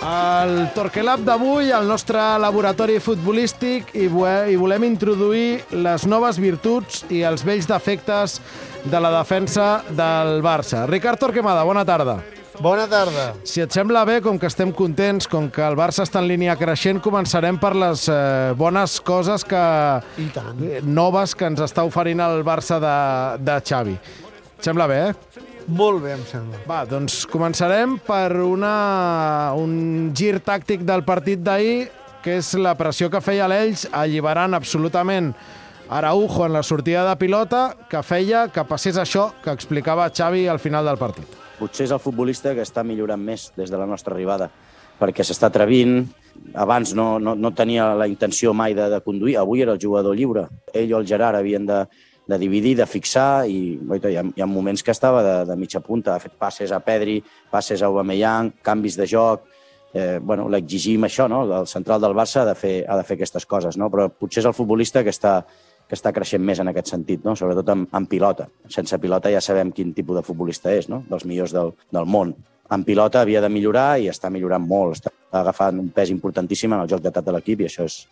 [0.00, 7.20] El Torquelab d'avui, el nostre laboratori futbolístic, i, i volem introduir les noves virtuts i
[7.28, 8.38] els vells defectes
[8.88, 10.86] de la defensa del Barça.
[10.88, 12.16] Ricard Torquemada, bona tarda.
[12.60, 13.26] Bona tarda.
[13.44, 16.56] Si et sembla bé, com que estem contents, com que el Barça està en línia
[16.60, 19.62] creixent, començarem per les eh, bones coses que
[20.20, 20.64] I tant.
[20.88, 22.96] noves que ens està oferint el Barça de,
[23.44, 23.96] de Xavi.
[24.00, 25.49] Et sembla bé, eh?
[25.68, 26.60] Molt bé, em sembla.
[26.68, 31.90] Va, doncs començarem per una, un gir tàctic del partit d'ahir,
[32.24, 35.32] que és la pressió que feia l'Ells, alliberant absolutament
[35.90, 40.60] Araujo en la sortida de pilota, que feia que passés això que explicava Xavi al
[40.62, 41.26] final del partit.
[41.58, 44.46] Potser és el futbolista que està millorant més des de la nostra arribada,
[45.00, 46.04] perquè s'està atrevint,
[46.54, 50.14] abans no, no, no tenia la intenció mai de, de conduir, avui era el jugador
[50.16, 50.46] lliure.
[50.72, 51.82] Ell o el Gerard havien de,
[52.30, 55.56] de dividir, de fixar, i oita, hi, ha, hi ha moments que estava de, de
[55.58, 57.18] mitja punta, ha fet passes a Pedri,
[57.50, 59.48] passes a Aubameyang, canvis de joc,
[59.94, 61.42] eh, bueno, l'exigim això, no?
[61.60, 63.90] El central del Barça ha de fer, ha de fer aquestes coses, no?
[63.90, 65.40] Però potser és el futbolista que està,
[65.90, 67.34] que està creixent més en aquest sentit, no?
[67.34, 68.46] sobretot en, en pilota.
[68.70, 71.02] Sense pilota ja sabem quin tipus de futbolista és, no?
[71.10, 72.36] dels millors del, del món.
[72.70, 76.84] En pilota havia de millorar i està millorant molt, està agafant un pes importantíssim en
[76.84, 78.04] el joc d'atac de l'equip i això és,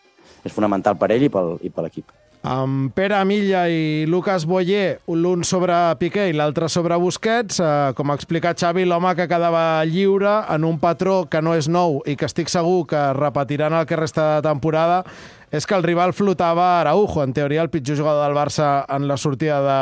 [0.43, 2.11] és fonamental per ell i pel, i per l'equip.
[2.47, 8.13] Amb Pere Milla i Lucas Boyer, l'un sobre Piqué i l'altre sobre Busquets, eh, com
[8.13, 12.15] ha explicat Xavi, l'home que quedava lliure en un patró que no és nou i
[12.15, 15.03] que estic segur que repetiran el que resta de temporada,
[15.51, 19.17] és que el rival flotava Araujo, en teoria el pitjor jugador del Barça en la
[19.17, 19.81] sortida de,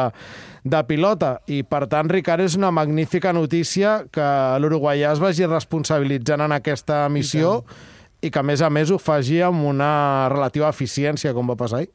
[0.65, 1.43] de pilota.
[1.47, 4.31] I, per tant, Ricard, és una magnífica notícia que
[4.63, 8.97] l'uruguaià es vagi responsabilitzant en aquesta missió i, i que, a més a més, ho
[8.97, 11.93] faci amb una relativa eficiència, com va passar ahir.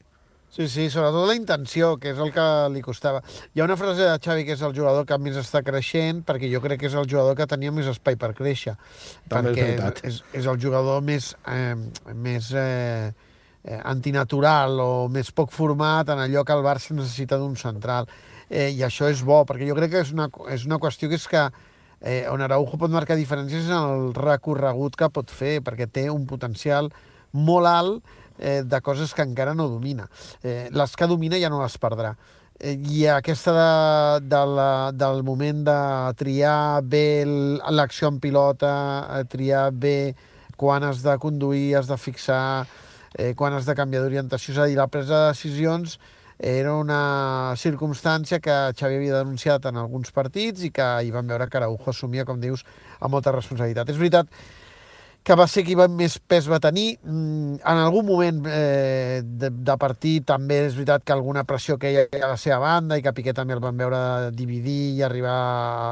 [0.52, 2.42] Sí, sí, sobretot la intenció, que és el que
[2.74, 3.22] li costava.
[3.56, 6.50] Hi ha una frase de Xavi que és el jugador que més està creixent, perquè
[6.52, 8.74] jo crec que és el jugador que tenia més espai per créixer.
[9.32, 10.02] També és perquè veritat.
[10.04, 11.72] és, és el jugador més, eh,
[12.12, 13.08] més eh,
[13.64, 18.12] eh, antinatural o més poc format en allò que el Barça necessita d'un central.
[18.50, 21.16] Eh, I això és bo, perquè jo crec que és una, és una qüestió que
[21.16, 21.46] és que
[22.02, 26.10] eh, on Araujo pot marcar diferències és en el recorregut que pot fer, perquè té
[26.12, 26.92] un potencial
[27.32, 30.08] molt alt eh, de coses que encara no domina.
[30.42, 32.16] Eh, les que domina ja no les perdrà.
[32.58, 35.78] Eh, I aquesta de, de la, del moment de
[36.18, 38.72] triar bé l'acció en pilota,
[39.20, 40.14] eh, triar bé
[40.58, 42.66] quan has de conduir, has de fixar,
[43.14, 45.98] eh, quan has de canviar d'orientació, és a dir, la presa de decisions
[46.42, 51.46] era una circumstància que Xavi havia denunciat en alguns partits i que hi van veure
[51.46, 52.64] que Araujo assumia, com dius,
[52.98, 53.94] amb molta responsabilitat.
[53.94, 54.26] És veritat
[55.22, 56.96] que va ser qui va més pes va tenir.
[57.04, 61.92] Mm, En algun moment eh, de, de partit també és veritat que alguna pressió que
[61.92, 65.02] hi ha a la seva banda i que Piqué també el van veure dividir i
[65.06, 65.36] arribar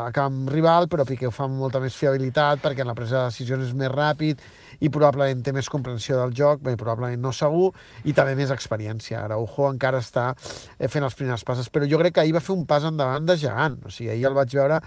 [0.09, 3.21] a camp rival, però Piqué ho fa amb molta més fiabilitat perquè en la presa
[3.21, 4.43] de decisions és més ràpid
[4.81, 7.71] i probablement té més comprensió del joc, bé, probablement no segur,
[8.05, 9.23] i també més experiència.
[9.25, 12.57] Araujo encara està eh, fent els primers passes, però jo crec que ahir va fer
[12.57, 13.79] un pas endavant de gegant.
[13.85, 14.81] O sigui, ahir el vaig veure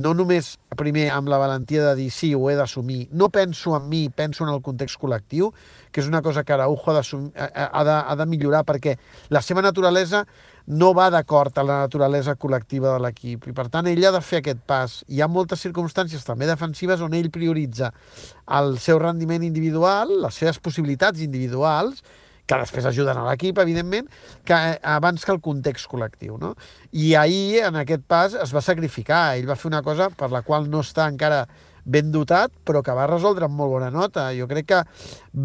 [0.00, 3.88] no només primer amb la valentia de dir sí, ho he d'assumir, no penso en
[3.90, 5.50] mi, penso en el context col·lectiu,
[5.90, 8.96] que és una cosa que Araujo ha, ha, de, ha de millorar perquè
[9.30, 10.24] la seva naturalesa
[10.66, 14.22] no va d'acord a la naturalesa col·lectiva de l'equip i per tant ell ha de
[14.24, 15.00] fer aquest pas.
[15.08, 17.92] Hi ha moltes circumstàncies també defensives on ell prioritza
[18.60, 22.02] el seu rendiment individual, les seves possibilitats individuals,
[22.50, 24.08] que després ajuden a l'equip, evidentment,
[24.44, 26.36] que eh, abans que el context col·lectiu.
[26.40, 26.56] No?
[26.90, 29.36] I ahir, en aquest pas, es va sacrificar.
[29.38, 31.44] Ell va fer una cosa per la qual no està encara
[31.90, 34.28] ben dotat, però que va resoldre amb molt bona nota.
[34.36, 34.80] Jo crec que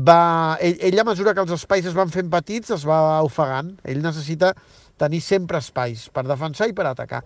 [0.09, 0.57] va...
[0.61, 3.75] Ell, ell a mesura que els espais es van fent petits, es va ofegant.
[3.85, 4.53] Ell necessita
[4.97, 7.21] tenir sempre espais per defensar i per atacar.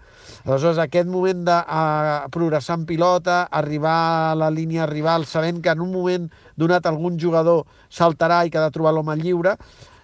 [0.45, 3.97] Aleshores, aquest moment de uh, progressar en pilota, arribar
[4.31, 6.27] a la línia rival, sabent que en un moment
[6.57, 9.55] donat algun jugador saltarà i que ha de trobar l'home lliure,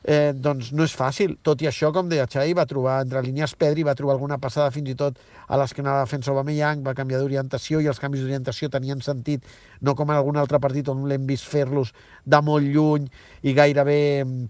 [0.05, 1.35] eh, doncs no és fàcil.
[1.43, 4.69] Tot i això, com deia Xavi, va trobar entre línies Pedri, va trobar alguna passada
[4.71, 5.17] fins i tot
[5.47, 9.45] a l'esquena de defensa Aubameyang, va canviar d'orientació i els canvis d'orientació tenien sentit,
[9.81, 11.91] no com en algun altre partit on l'hem vist fer-los
[12.23, 13.09] de molt lluny
[13.43, 13.99] i gairebé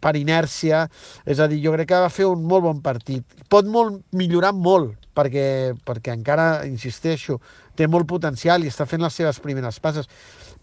[0.04, 0.86] per inèrcia.
[1.25, 3.24] És a dir, jo crec que va fer un molt bon partit.
[3.50, 7.40] Pot molt millorar molt, perquè, perquè encara, insisteixo,
[7.75, 10.12] té molt potencial i està fent les seves primeres passes.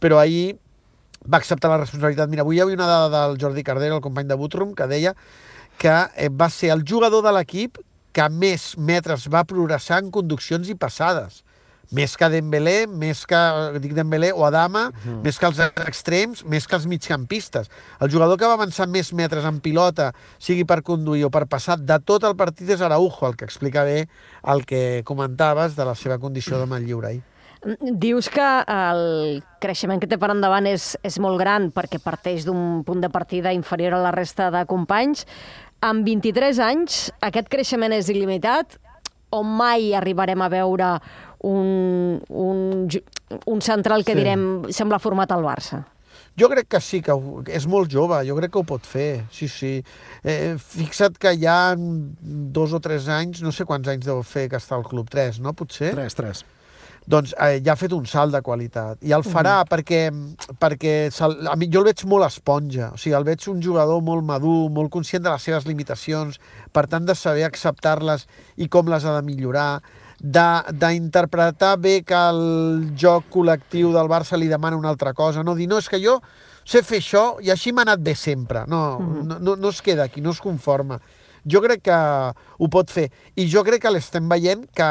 [0.03, 0.59] Però ahir
[1.27, 2.31] va acceptar la responsabilitat.
[2.31, 5.15] Mira, avui hi havia una dada del Jordi Cardero, el company de Butrum, que deia
[5.79, 7.81] que eh, va ser el jugador de l'equip
[8.13, 11.43] que més metres va progressar en conduccions i passades.
[11.93, 13.39] Més que Dembélé, més que,
[13.83, 15.23] dic Dembélé, o Adama, -huh.
[15.25, 17.69] més que els extrems, més que els migcampistes.
[18.01, 21.79] El jugador que va avançar més metres en pilota, sigui per conduir o per passar,
[21.79, 24.09] de tot el partit és Araujo, el que explica bé
[24.45, 27.32] el que comentaves de la seva condició de mal lliure ahir.
[27.63, 32.83] Dius que el creixement que té per endavant és, és molt gran perquè parteix d'un
[32.87, 35.23] punt de partida inferior a la resta de companys.
[35.83, 38.79] Amb 23 anys, aquest creixement és il·limitat
[39.33, 40.91] o mai arribarem a veure
[41.47, 42.87] un, un,
[43.47, 44.19] un central que sí.
[44.19, 44.45] direm
[44.75, 45.85] sembla format al Barça?
[46.39, 47.15] Jo crec que sí, que
[47.53, 49.73] és molt jove, jo crec que ho pot fer, sí, sí.
[50.25, 54.61] Eh, fixa't que ja dos o tres anys, no sé quants anys deu fer que
[54.61, 55.93] està al club, tres, no, potser?
[55.93, 56.45] Tres, tres.
[57.07, 59.01] Doncs eh, ja ha fet un salt de qualitat.
[59.03, 59.71] I el farà mm.
[59.73, 60.03] perquè,
[60.63, 60.95] perquè
[61.51, 64.71] a mi jo el veig molt esponja, o sigui, el veig un jugador molt madur,
[64.71, 66.39] molt conscient de les seves limitacions,
[66.73, 69.83] per tant de saber acceptar-les i com les ha de millorar
[70.23, 75.67] d'interpretar bé que el joc col·lectiu del Barça li demana una altra cosa, no dir,
[75.67, 76.21] no, és que jo
[76.63, 78.63] sé fer això i així m'ha anat bé sempre.
[78.69, 79.41] No, mm -hmm.
[79.41, 81.01] no, no es queda aquí, no es conforma.
[81.45, 81.99] Jo crec que
[82.59, 83.11] ho pot fer.
[83.35, 84.91] I jo crec que l'estem veient que,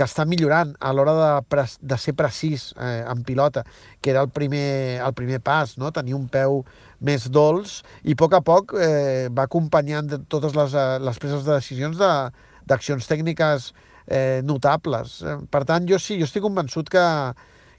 [0.00, 1.12] que està millorant a l'hora
[1.52, 3.66] de, de ser precís eh, en pilota,
[4.00, 5.90] que era el primer, el primer pas, no?
[5.92, 6.62] tenir un peu
[7.04, 11.20] més dolç, i a poc a poc eh, va acompanyant de totes les, eh, les
[11.20, 13.70] preses de decisions d'accions de, tècniques
[14.08, 15.20] eh, notables.
[15.20, 17.04] Eh, per tant, jo sí, jo estic convençut que,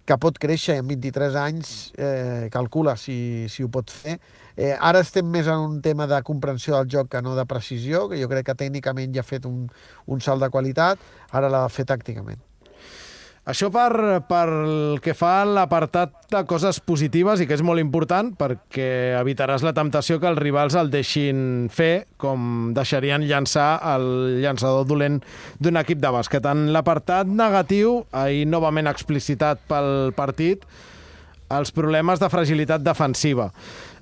[0.05, 4.17] que pot créixer en 23 anys, eh, calcula si, si ho pot fer.
[4.57, 8.07] Eh, ara estem més en un tema de comprensió del joc que no de precisió,
[8.09, 9.67] que jo crec que tècnicament ja ha fet un,
[10.07, 10.99] un salt de qualitat,
[11.31, 12.50] ara l'ha de fer tàcticament.
[13.41, 17.81] Això per, per el que fa a l'apartat de coses positives i que és molt
[17.81, 24.05] important perquè evitaràs la temptació que els rivals el deixin fer com deixarien llançar el
[24.43, 25.17] llançador dolent
[25.57, 26.45] d'un equip de bàsquet.
[26.45, 30.61] En l'apartat negatiu, ahir novament explicitat pel partit,
[31.51, 33.49] els problemes de fragilitat defensiva.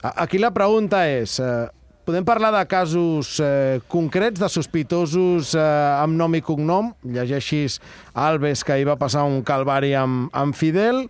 [0.03, 1.67] Aquí la pregunta és, eh,
[2.05, 5.61] Podem parlar de casos eh, concrets, de sospitosos eh,
[5.99, 6.93] amb nom i cognom?
[7.05, 7.77] Llegeixis
[8.17, 11.05] Alves, que hi va passar un calvari amb, amb Fidel,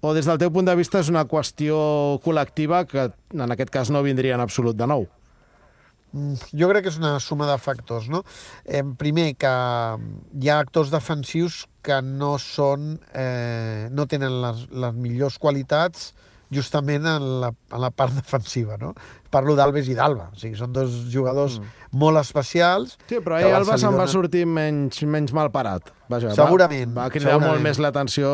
[0.00, 1.78] o des del teu punt de vista és una qüestió
[2.24, 5.06] col·lectiva que en aquest cas no vindria en absolut de nou?
[6.10, 8.24] Mm, jo crec que és una suma de factors, no?
[8.64, 9.52] Eh, primer, que
[10.40, 16.10] hi ha actors defensius que no són, eh, no tenen les, les millors qualitats
[16.50, 18.94] justament en la, en la part defensiva, no?
[19.30, 21.96] Parlo d'Alves i d'Alba, o sigui, són dos jugadors mm.
[22.02, 22.96] molt especials.
[23.06, 25.92] Sí, però ahir Alba se'n va sortir menys, menys mal parat.
[26.10, 26.90] Vaja, segurament.
[26.90, 27.52] Va, va cridar segurament.
[27.52, 28.30] molt més l'atenció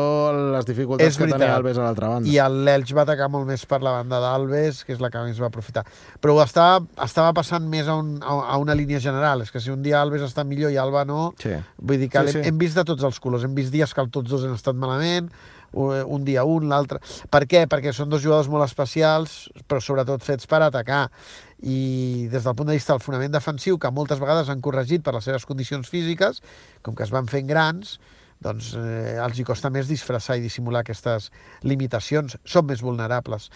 [0.55, 1.43] les dificultats és que veritat.
[1.43, 2.31] tenia Alves a l'altra banda.
[2.31, 5.37] I l'Elx va atacar molt més per la banda d'Alves, que és la que més
[5.43, 5.83] va aprofitar.
[6.23, 9.45] Però ho estava, estava passant més a, un, a, una línia general.
[9.45, 11.35] És que si un dia Alves està millor i Alba no...
[11.37, 11.53] Sí.
[11.77, 12.47] Vull dir que sí, sí.
[12.49, 13.45] hem vist de tots els colors.
[13.45, 15.29] Hem vist dies que tots dos han estat malament,
[15.77, 16.99] un dia un, l'altre.
[17.31, 17.65] Per què?
[17.69, 21.07] Perquè són dos jugadors molt especials, però sobretot fets per atacar.
[21.61, 25.15] I des del punt de vista del fonament defensiu, que moltes vegades han corregit per
[25.15, 26.43] les seves condicions físiques,
[26.85, 27.97] com que es van fent grans,
[28.43, 31.31] doncs eh, els hi costa més disfressar i dissimular aquestes
[31.65, 33.49] limitacions, són més vulnerables.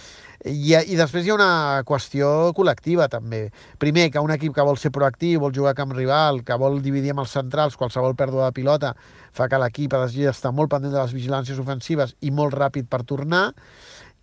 [0.46, 1.52] I, I després hi ha una
[1.88, 3.44] qüestió col·lectiva, també.
[3.82, 7.14] Primer, que un equip que vol ser proactiu, vol jugar camp rival, que vol dividir
[7.14, 8.96] amb els centrals, qualsevol pèrdua de pilota
[9.32, 13.04] fa que l'equip ha d'estar molt pendent de les vigilàncies ofensives i molt ràpid per
[13.08, 13.52] tornar,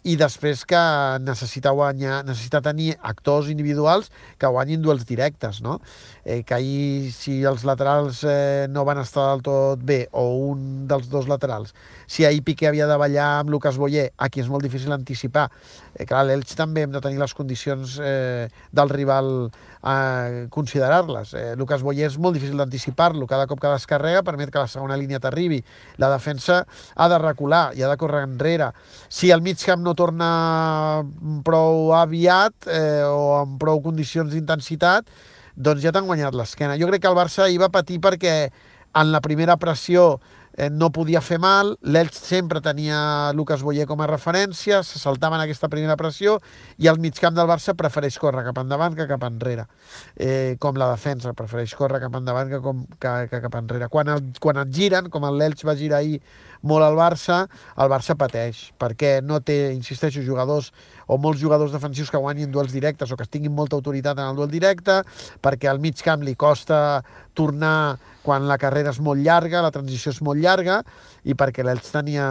[0.06, 0.80] i després que
[1.24, 5.80] necessita guanyar, necessita tenir actors individuals que guanyin duels directes, no?
[6.24, 10.86] Eh, que ahir, si els laterals eh, no van estar del tot bé, o un
[10.88, 11.74] dels dos laterals,
[12.06, 15.48] si ahir Piqué havia de ballar amb Lucas Boyer, aquí és molt difícil anticipar.
[15.94, 19.50] Eh, clar, l'Elx també hem de tenir les condicions eh, del rival
[19.82, 21.34] a considerar-les.
[21.34, 23.26] Eh, Lucas Boyer és molt difícil d'anticipar-lo.
[23.26, 25.60] Cada cop que descarrega permet que la segona línia t'arribi.
[25.98, 26.64] La defensa
[26.94, 28.72] ha de recular i ha de córrer enrere.
[29.08, 31.04] Si el mig camp no torna
[31.44, 35.08] prou aviat eh, o amb prou condicions d'intensitat,
[35.56, 36.78] doncs ja t'han guanyat l'esquena.
[36.80, 38.34] Jo crec que el Barça hi va patir perquè
[38.98, 40.18] en la primera pressió
[40.58, 45.40] eh, no podia fer mal, l'Elx sempre tenia Lucas Boyer com a referència, se saltaven
[45.40, 46.38] aquesta primera pressió
[46.82, 49.68] i el migcamp del Barça prefereix córrer cap endavant que cap enrere,
[50.16, 53.88] eh, com la defensa prefereix córrer cap endavant que, com, que, que cap enrere.
[53.88, 56.18] Quan, el, quan et giren, com l'Elx va girar ahir
[56.66, 57.44] molt al Barça,
[57.78, 60.72] el Barça pateix, perquè no té, insisteixo, jugadors
[61.08, 64.38] o molts jugadors defensius que guanyin duels directes o que tinguin molta autoritat en el
[64.38, 65.00] duel directe,
[65.42, 67.00] perquè al mig camp li costa
[67.34, 67.98] tornar
[68.28, 70.82] quan la carrera és molt llarga, la transició és molt llarga,
[71.24, 72.26] i perquè l'Elx tenia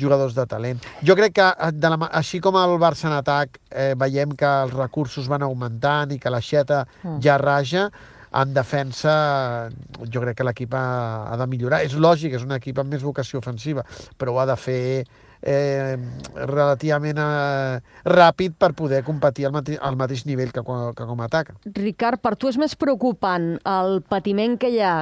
[0.00, 0.80] jugadors de talent.
[1.04, 4.48] Jo crec que, eh, de la, així com el Barça en atac, eh, veiem que
[4.64, 7.20] els recursos van augmentant i que la Xeta mm.
[7.20, 7.90] ja raja,
[8.34, 9.70] en defensa
[10.10, 10.86] jo crec que l'equip ha,
[11.30, 11.82] ha de millorar.
[11.86, 13.84] És lògic, és un equip amb més vocació ofensiva,
[14.18, 15.04] però ho ha de fer
[15.44, 15.96] eh,
[16.34, 21.28] relativament eh, ràpid per poder competir al, mate al mateix nivell que, que com a
[21.28, 21.52] atac.
[21.76, 24.96] Ricard, per tu és més preocupant el patiment que hi ha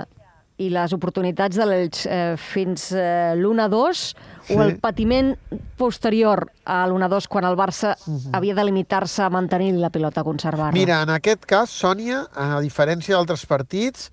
[0.60, 4.54] i les oportunitats de l'Elx eh, fins eh, l'1-2 sí.
[4.54, 5.32] o el patiment
[5.80, 8.36] posterior a l'1-2 quan el Barça uh -huh.
[8.36, 10.72] havia de limitar-se a mantenir la pilota, a conservar-la?
[10.72, 14.10] Mira, en aquest cas, Sònia, a diferència d'altres partits,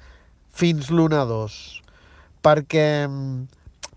[0.49, 1.81] fins l'1-2.
[2.41, 3.07] Perquè,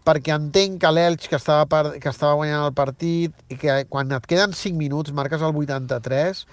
[0.07, 4.13] perquè entenc que l'Elx, que, estava per, que estava guanyant el partit, i que quan
[4.13, 6.45] et queden 5 minuts, marques el 83,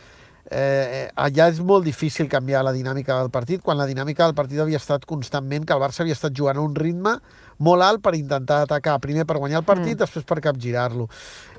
[0.50, 4.60] eh, allà és molt difícil canviar la dinàmica del partit, quan la dinàmica del partit
[4.60, 7.18] havia estat constantment que el Barça havia estat jugant a un ritme
[7.60, 10.00] molt alt per intentar atacar, primer per guanyar el partit, mm.
[10.06, 11.10] després per capgirar-lo.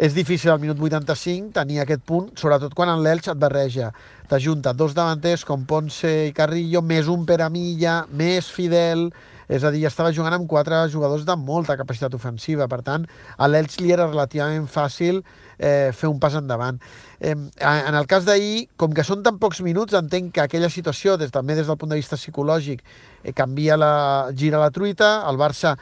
[0.01, 3.91] És difícil al minut 85 tenir aquest punt, sobretot quan en l'Elx et barreja.
[4.31, 9.11] T'ajunta dos davanters com Ponce i Carrillo, més un per a Milla, més Fidel,
[9.51, 13.49] és a dir, estava jugant amb quatre jugadors de molta capacitat ofensiva, per tant, a
[13.51, 15.25] l'Elx li era relativament fàcil
[15.59, 16.79] eh, fer un pas endavant.
[17.19, 21.19] Eh, en el cas d'ahir, com que són tan pocs minuts, entenc que aquella situació,
[21.19, 22.85] des, també des del punt de vista psicològic,
[23.25, 23.95] eh, canvia la,
[24.39, 25.75] gira la truita, el Barça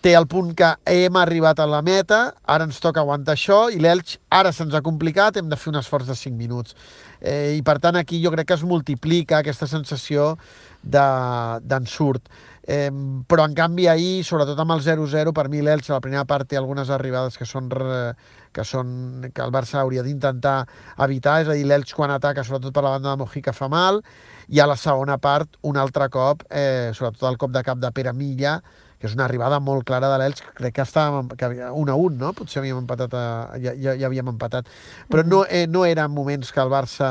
[0.00, 3.80] té el punt que hem arribat a la meta, ara ens toca aguantar això, i
[3.82, 6.76] l'Elx ara se'ns ha complicat, hem de fer un esforç de 5 minuts.
[7.20, 10.38] Eh, I per tant aquí jo crec que es multiplica aquesta sensació
[10.82, 12.24] d'ensurt.
[12.28, 12.90] De, Eh,
[13.26, 16.46] però en canvi ahir, sobretot amb el 0-0, per mi l'Elx a la primera part
[16.46, 18.92] té algunes arribades que són que, són,
[19.34, 20.68] que el Barça hauria d'intentar
[21.06, 23.98] evitar, és a dir, l'Elx quan ataca, sobretot per la banda de Mojica, fa mal,
[24.46, 27.90] i a la segona part, un altre cop, eh, sobretot el cop de cap de
[27.96, 28.60] Pere Milla,
[29.00, 32.18] que és una arribada molt clara de l'Elx, crec que estàvem que un a un,
[32.20, 32.34] no?
[32.36, 33.22] Potser havíem empatat, a,
[33.62, 34.68] ja, ja, ja havíem empatat.
[35.08, 37.10] Però no, eh, no eren moments que el Barça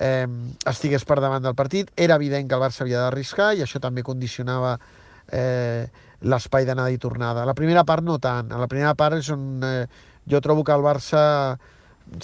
[0.00, 0.24] eh,
[0.70, 1.90] estigués per davant del partit.
[1.96, 4.78] Era evident que el Barça havia d'arriscar i això també condicionava
[5.28, 5.90] eh,
[6.24, 7.44] l'espai d'anada i tornada.
[7.44, 8.48] La primera part no tant.
[8.48, 9.84] A la primera part és on eh,
[10.24, 11.22] jo trobo que al Barça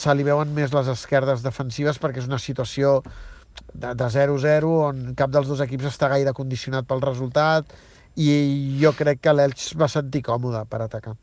[0.01, 3.03] se li veuen més les esquerdes defensives perquè és una situació
[3.73, 7.71] de 0-0 on cap dels dos equips està gaire condicionat pel resultat
[8.17, 11.17] i jo crec que l'Elx va sentir còmode per atacar.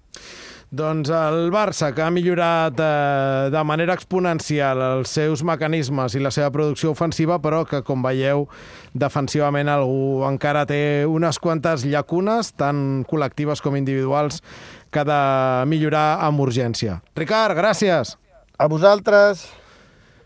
[0.73, 6.31] Doncs el Barça, que ha millorat eh, de manera exponencial els seus mecanismes i la
[6.33, 8.47] seva producció ofensiva, però que, com veieu,
[8.97, 14.41] defensivament algú encara té unes quantes llacunes, tant col·lectives com individuals,
[14.89, 15.23] que ha de
[15.69, 17.03] millorar amb urgència.
[17.21, 18.17] Ricard, gràcies.
[18.57, 19.45] A vosaltres.